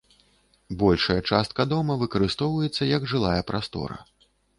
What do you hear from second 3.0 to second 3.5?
жылая